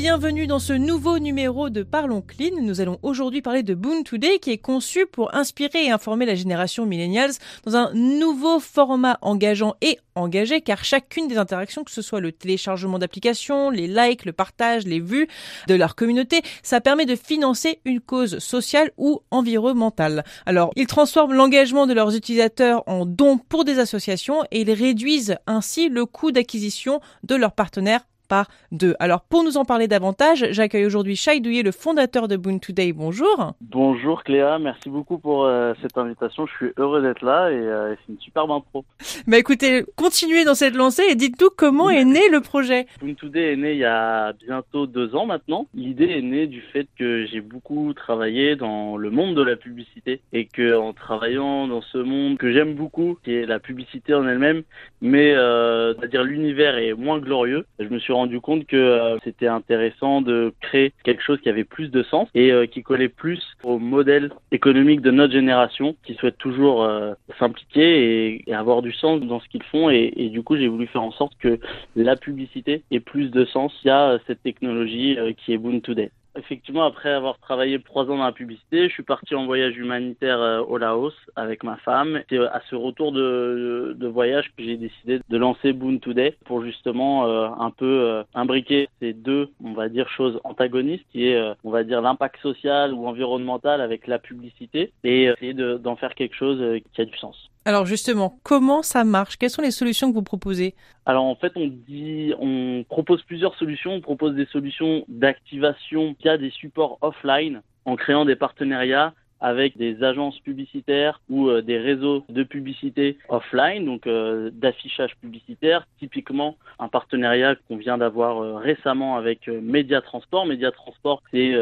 [0.00, 2.62] Bienvenue dans ce nouveau numéro de Parlons Clean.
[2.62, 6.34] Nous allons aujourd'hui parler de Boon Today qui est conçu pour inspirer et informer la
[6.34, 7.32] génération millennials
[7.66, 12.32] dans un nouveau format engageant et engagé car chacune des interactions, que ce soit le
[12.32, 15.28] téléchargement d'applications, les likes, le partage, les vues
[15.68, 20.24] de leur communauté, ça permet de financer une cause sociale ou environnementale.
[20.46, 25.36] Alors, ils transforment l'engagement de leurs utilisateurs en dons pour des associations et ils réduisent
[25.46, 28.00] ainsi le coût d'acquisition de leurs partenaires
[28.30, 28.94] par deux.
[29.00, 32.92] Alors pour nous en parler davantage, j'accueille aujourd'hui Shai Douillet, le fondateur de Boon Today.
[32.92, 33.54] Bonjour.
[33.60, 36.46] Bonjour Cléa, merci beaucoup pour euh, cette invitation.
[36.46, 38.84] Je suis heureux d'être là et euh, c'est une superbe intro.
[39.26, 42.86] Bah écoutez, continuez dans cette lancée et dites-nous comment est né le projet.
[43.00, 45.66] Boon Today est né il y a bientôt deux ans maintenant.
[45.74, 50.20] L'idée est née du fait que j'ai beaucoup travaillé dans le monde de la publicité
[50.32, 54.26] et que en travaillant dans ce monde que j'aime beaucoup, qui est la publicité en
[54.28, 54.62] elle-même,
[55.00, 59.46] mais euh, c'est-à-dire l'univers est moins glorieux, je me suis rendu compte que euh, c'était
[59.46, 63.42] intéressant de créer quelque chose qui avait plus de sens et euh, qui collait plus
[63.62, 69.20] au modèle économique de notre génération, qui souhaite toujours euh, s'impliquer et, avoir du sens
[69.20, 69.88] dans ce qu'ils font.
[69.88, 71.58] Et, du coup, j'ai voulu faire en sorte que
[71.96, 76.10] la publicité ait plus de sens via cette technologie qui est Boon Today.
[76.36, 80.40] Effectivement, après avoir travaillé trois ans dans la publicité, je suis parti en voyage humanitaire
[80.40, 82.22] euh, au Laos avec ma femme.
[82.28, 86.36] C'est euh, à ce retour de, de voyage que j'ai décidé de lancer Boon Today
[86.44, 91.54] pour justement euh, un peu imbriquer ces deux, on va dire, choses antagonistes, qui est,
[91.64, 96.36] on va dire, l'impact social ou environnemental avec la publicité et essayer d'en faire quelque
[96.36, 97.50] chose qui a du sens.
[97.64, 99.36] Alors justement, comment ça marche?
[99.36, 100.74] Quelles sont les solutions que vous proposez?
[101.04, 103.92] Alors en fait, on dit, on propose plusieurs solutions.
[103.92, 110.02] On propose des solutions d'activation via des supports offline en créant des partenariats avec des
[110.02, 115.86] agences publicitaires ou euh, des réseaux de publicité offline, donc euh, d'affichage publicitaire.
[115.98, 120.46] Typiquement, un partenariat qu'on vient d'avoir euh, récemment avec Média Transport.
[120.46, 121.54] Média Transport, c'est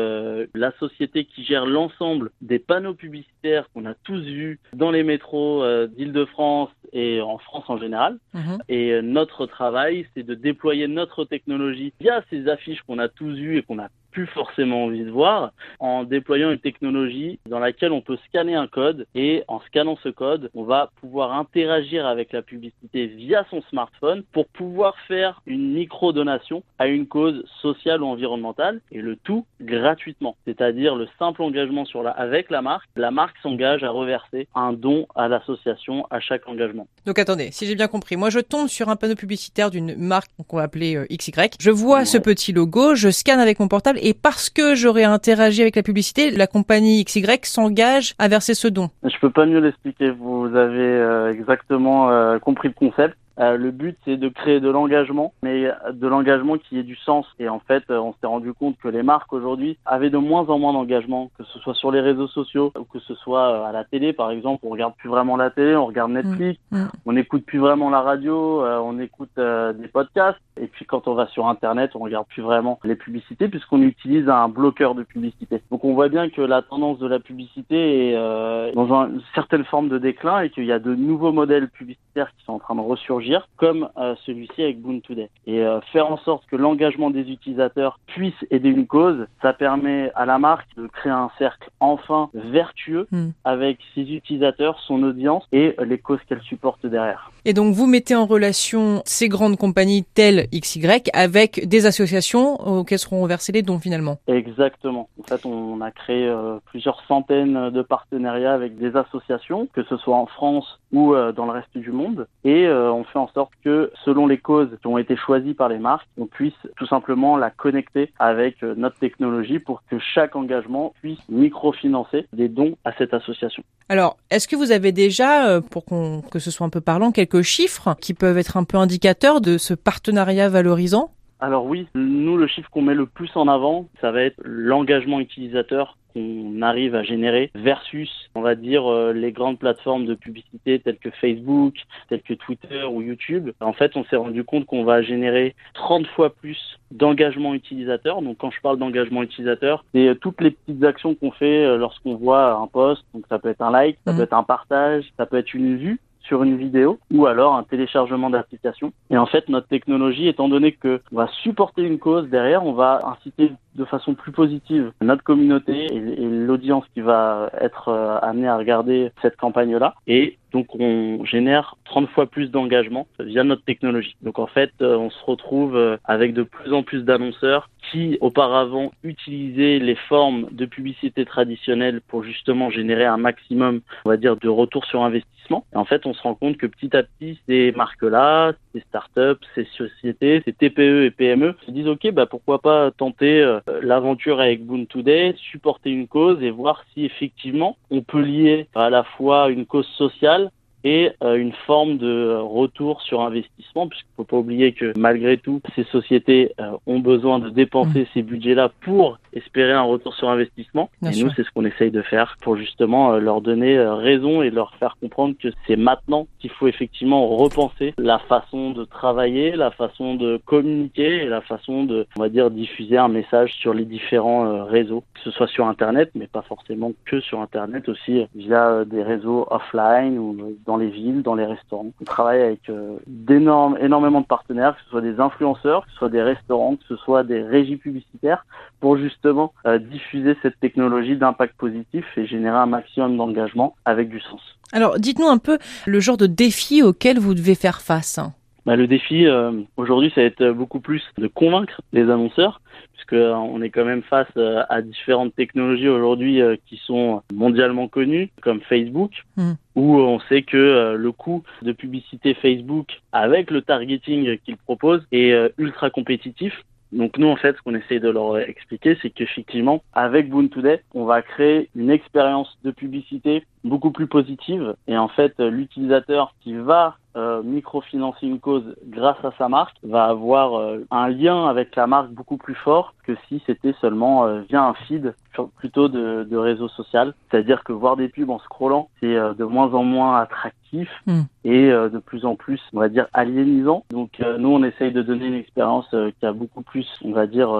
[0.54, 5.64] la société qui gère l'ensemble des panneaux publicitaires qu'on a tous vus dans les métros
[5.88, 8.19] d'Île-de-France et en France en général.
[8.34, 8.58] Mhm.
[8.69, 13.58] Et notre travail, c'est de déployer notre technologie via ces affiches qu'on a tous vues
[13.58, 18.00] et qu'on a plus forcément envie de voir en déployant une technologie dans laquelle on
[18.00, 22.42] peut scanner un code et en scannant ce code, on va pouvoir interagir avec la
[22.42, 28.80] publicité via son smartphone pour pouvoir faire une micro-donation à une cause sociale ou environnementale
[28.91, 30.36] et le tout gratuitement.
[30.44, 34.72] C'est-à-dire le simple engagement sur la, avec la marque, la marque s'engage à reverser un
[34.72, 36.86] don à l'association à chaque engagement.
[37.06, 40.30] Donc attendez, si j'ai bien compris, moi je tombe sur un panneau publicitaire d'une marque
[40.47, 43.97] qu'on va appeler euh, XY, je vois ce petit logo, je scanne avec mon portable
[44.00, 48.69] et parce que j'aurais interagi avec la publicité, la compagnie XY s'engage à verser ce
[48.69, 48.91] don.
[49.03, 50.10] Je peux pas mieux l'expliquer.
[50.10, 53.16] Vous avez euh, exactement euh, compris le concept.
[53.41, 57.26] Euh, le but, c'est de créer de l'engagement, mais de l'engagement qui ait du sens.
[57.38, 60.49] Et en fait, euh, on s'est rendu compte que les marques aujourd'hui avaient de moins
[60.49, 63.65] en moins d'engagement, que ce soit sur les réseaux sociaux ou que ce soit euh,
[63.65, 64.66] à la télé, par exemple.
[64.66, 66.78] On regarde plus vraiment la télé, on regarde Netflix, mm.
[66.78, 66.88] Mm.
[67.06, 70.38] on n'écoute plus vraiment la radio, on écoute des podcasts.
[70.60, 74.28] Et puis quand on va sur Internet, on regarde plus vraiment les publicités puisqu'on utilise
[74.28, 75.62] un bloqueur de publicité.
[75.71, 79.88] Donc on voit bien que la tendance de la publicité est dans une certaine forme
[79.88, 82.81] de déclin et qu'il y a de nouveaux modèles publicitaires qui sont en train de
[82.81, 85.31] ressurgir comme euh, celui-ci avec Boon Today.
[85.47, 90.11] Et euh, faire en sorte que l'engagement des utilisateurs puisse aider une cause, ça permet
[90.15, 93.31] à la marque de créer un cercle enfin vertueux hmm.
[93.44, 97.31] avec ses utilisateurs, son audience et les causes qu'elle supporte derrière.
[97.48, 102.98] Et donc vous mettez en relation ces grandes compagnies telles XY avec des associations auxquelles
[102.98, 104.19] seront reversés les dons finalement.
[104.28, 105.09] Exactement.
[105.19, 109.97] En fait, on a créé euh, plusieurs centaines de partenariats avec des associations, que ce
[109.97, 113.92] soit en France ou dans le reste du monde, et on fait en sorte que,
[114.06, 117.50] selon les causes qui ont été choisies par les marques, on puisse tout simplement la
[117.50, 123.15] connecter avec euh, notre technologie pour que chaque engagement puisse microfinancer des dons à cette
[123.15, 123.62] association.
[123.89, 127.12] Alors, est-ce que vous avez déjà, euh, pour qu'on, que ce soit un peu parlant,
[127.12, 132.36] quelques chiffres qui peuvent être un peu indicateurs de ce partenariat valorisant alors oui, nous
[132.36, 136.96] le chiffre qu'on met le plus en avant, ça va être l'engagement utilisateur qu'on arrive
[136.96, 141.74] à générer versus, on va dire, euh, les grandes plateformes de publicité telles que Facebook,
[142.08, 143.50] telles que Twitter ou YouTube.
[143.60, 146.58] En fait, on s'est rendu compte qu'on va générer 30 fois plus
[146.90, 148.20] d'engagement utilisateur.
[148.22, 151.76] Donc, quand je parle d'engagement utilisateur, c'est euh, toutes les petites actions qu'on fait euh,
[151.76, 153.04] lorsqu'on voit un post.
[153.14, 154.16] Donc, ça peut être un like, ça mmh.
[154.16, 157.65] peut être un partage, ça peut être une vue sur une vidéo ou alors un
[157.65, 158.92] téléchargement d'application.
[159.10, 162.75] Et en fait, notre technologie, étant donné que on va supporter une cause derrière, on
[162.75, 168.48] va inciter de façon plus positive notre communauté et, l'audience qui va être euh, amenée
[168.48, 169.95] à regarder cette campagne-là.
[170.07, 174.16] Et donc on génère 30 fois plus d'engagement via notre technologie.
[174.22, 178.19] Donc en fait, euh, on se retrouve euh, avec de plus en plus d'annonceurs qui
[178.21, 184.36] auparavant utilisaient les formes de publicité traditionnelles pour justement générer un maximum, on va dire,
[184.36, 185.65] de retour sur investissement.
[185.72, 189.45] Et en fait, on se rend compte que petit à petit, ces marques-là, ces startups,
[189.54, 194.41] ces sociétés, ces TPE et PME se disent OK, bah pourquoi pas tenter euh, l'aventure
[194.41, 199.04] avec Boon Today, supporter une cause et voir si effectivement on peut lier à la
[199.04, 200.51] fois une cause sociale
[200.88, 205.36] et euh, une forme de retour sur investissement, puisqu'il ne faut pas oublier que malgré
[205.36, 208.06] tout, ces sociétés euh, ont besoin de dépenser mmh.
[208.14, 210.88] ces budgets-là pour espérer un retour sur investissement.
[211.02, 214.48] et nous, c'est ce qu'on essaye de faire pour justement euh, leur donner raison et
[214.48, 219.70] leur faire comprendre que c'est maintenant qu'il faut effectivement repenser la façon de travailler, la
[219.70, 223.84] façon de communiquer et la façon de, on va dire, diffuser un message sur les
[223.84, 228.86] différents réseaux, que ce soit sur Internet, mais pas forcément que sur Internet, aussi via
[228.86, 231.86] des réseaux offline ou dans les villes, dans les restaurants.
[232.01, 235.97] On travaille avec euh, d'énormes, énormément de partenaires, que ce soit des influenceurs, que ce
[235.98, 238.47] soit des restaurants, que ce soit des régies publicitaires,
[238.80, 244.21] pour justement euh, diffuser cette technologie d'impact positif et générer un maximum d'engagement avec du
[244.21, 244.41] sens.
[244.72, 248.21] Alors, dites-nous un peu le genre de défi auquel vous devez faire face.
[248.68, 252.60] Bah, le défi euh, aujourd'hui, ça va être beaucoup plus de convaincre les annonceurs,
[252.92, 257.88] puisque euh, on est quand même face euh, à différentes technologies aujourd'hui qui sont mondialement
[257.88, 259.52] connues, comme Facebook, hmm.
[259.75, 265.32] où on sait que le coût de publicité Facebook avec le targeting qu'il propose est
[265.56, 266.52] ultra compétitif.
[266.92, 270.82] Donc nous, en fait, ce qu'on essaye de leur expliquer, c'est qu'effectivement, avec Boon Today,
[270.92, 274.75] on va créer une expérience de publicité beaucoup plus positive.
[274.87, 280.04] Et en fait, l'utilisateur qui va euh, microfinancer une cause grâce à sa marque va
[280.04, 284.42] avoir euh, un lien avec la marque beaucoup plus fort que si c'était seulement euh,
[284.49, 285.14] via un feed
[285.56, 287.14] plutôt de, de réseau social.
[287.28, 291.23] C'est-à-dire que voir des pubs en scrollant, c'est de moins en moins attractif hmm.
[291.44, 293.85] et de plus en plus, on va dire, aliénisant.
[293.90, 297.50] Donc nous, on essaye de donner une expérience qui a beaucoup plus, on va dire,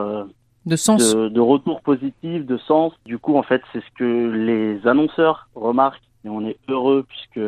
[0.69, 2.93] de sens, de, de, retour positif, de sens.
[3.07, 6.03] Du coup, en fait, c'est ce que les annonceurs remarquent.
[6.25, 7.41] Et on est heureux puisque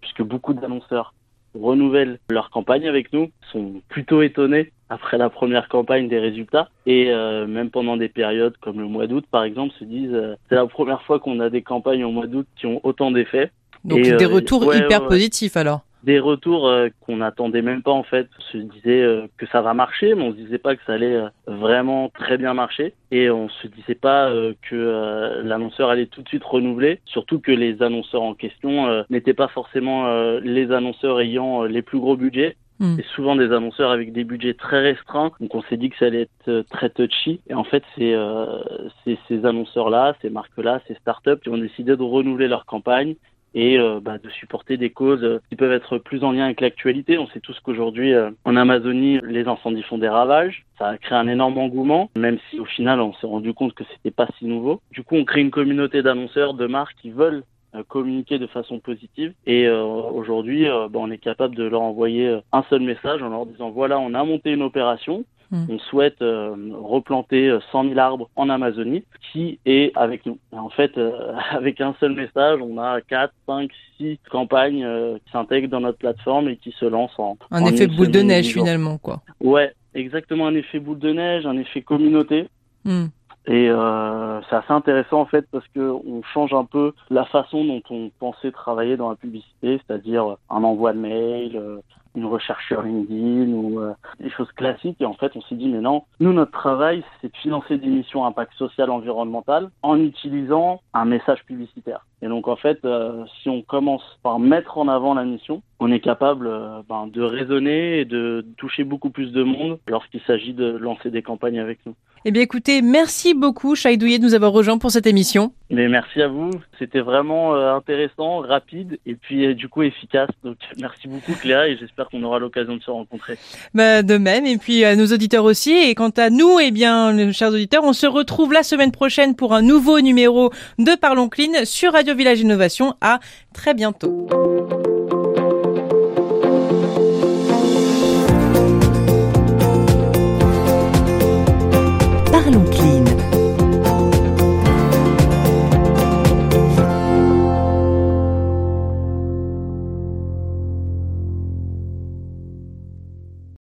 [0.00, 1.14] puisque beaucoup d'annonceurs
[1.60, 6.68] renouvellent leur campagne avec nous, sont plutôt étonnés après la première campagne des résultats.
[6.86, 10.36] Et euh, même pendant des périodes comme le mois d'août par exemple se disent euh,
[10.48, 13.50] c'est la première fois qu'on a des campagnes au mois d'août qui ont autant d'effets.
[13.84, 18.02] Donc des euh, retours hyper positifs alors des retours euh, qu'on n'attendait même pas en
[18.02, 18.28] fait.
[18.38, 20.92] On se disait euh, que ça va marcher, mais on se disait pas que ça
[20.92, 22.92] allait euh, vraiment très bien marcher.
[23.10, 24.30] Et on se disait pas
[24.68, 27.00] que l'annonceur allait tout de suite renouveler.
[27.04, 32.16] Surtout que les annonceurs en question n'étaient pas forcément les annonceurs ayant les plus gros
[32.16, 32.56] budgets.
[32.80, 32.98] Hmm.
[32.98, 35.30] Et souvent des annonceurs avec des budgets très restreints.
[35.38, 37.40] Donc on s'est dit que ça allait être très touchy.
[37.48, 42.48] Et en fait, c'est ces annonceurs-là, ces marques-là, ces startups qui ont décidé de renouveler
[42.48, 43.14] leur campagne
[43.54, 46.60] et euh, bah, de supporter des causes euh, qui peuvent être plus en lien avec
[46.60, 47.18] l'actualité.
[47.18, 50.64] On sait tous qu'aujourd'hui, euh, en Amazonie, les incendies font des ravages.
[50.78, 53.84] Ça a créé un énorme engouement, même si au final, on s'est rendu compte que
[53.92, 54.80] c'était pas si nouveau.
[54.90, 57.44] Du coup, on crée une communauté d'annonceurs, de marques qui veulent
[57.88, 59.32] communiquer de façon positive.
[59.46, 63.70] Et aujourd'hui, bah, on est capable de leur envoyer un seul message en leur disant
[63.70, 65.24] voilà, on a monté une opération,
[65.54, 65.66] Mm.
[65.68, 70.38] On souhaite euh, replanter 100 euh, 000 arbres en Amazonie, qui est avec nous.
[70.50, 74.84] En fait, euh, avec un seul message, on a 4, 5, 6 campagnes
[75.24, 77.38] qui s'intègrent dans notre plateforme et qui se lancent en...
[77.52, 79.20] Un effet boule de neige finalement, quoi.
[79.40, 82.48] Ouais, exactement un effet boule de neige, un effet communauté.
[82.84, 83.04] Mm.
[83.46, 87.64] Et euh, c'est assez intéressant en fait parce que on change un peu la façon
[87.64, 91.80] dont on pensait travailler dans la publicité, c'est-à-dire un envoi de mail,
[92.14, 95.00] une recherche sur LinkedIn ou euh, des choses classiques.
[95.00, 97.88] Et en fait, on s'est dit, mais non, nous, notre travail, c'est de financer des
[97.88, 102.06] missions impact social environnemental en utilisant un message publicitaire.
[102.22, 105.90] Et donc, en fait, euh, si on commence par mettre en avant la mission, on
[105.90, 110.54] est capable euh, ben, de raisonner et de toucher beaucoup plus de monde lorsqu'il s'agit
[110.54, 111.94] de lancer des campagnes avec nous.
[112.26, 115.52] Eh bien écoutez, merci beaucoup Douillet de nous avoir rejoints pour cette émission.
[115.68, 120.30] Mais merci à vous, c'était vraiment euh, intéressant, rapide et puis euh, du coup efficace.
[120.42, 123.36] Donc merci beaucoup Cléa et j'espère qu'on aura l'occasion de se rencontrer.
[123.74, 127.30] Bah, de même et puis à nos auditeurs aussi et quant à nous, eh bien
[127.32, 131.64] chers auditeurs, on se retrouve la semaine prochaine pour un nouveau numéro de Parlons Clean
[131.64, 132.94] sur Radio Village Innovation.
[133.02, 133.20] À
[133.52, 134.28] très bientôt.